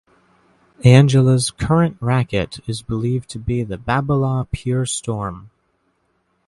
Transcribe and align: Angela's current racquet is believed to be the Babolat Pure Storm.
Angela's 0.83 1.51
current 1.51 1.95
racquet 1.99 2.59
is 2.65 2.81
believed 2.81 3.29
to 3.29 3.37
be 3.37 3.61
the 3.61 3.77
Babolat 3.77 4.49
Pure 4.51 4.87
Storm. 4.87 5.51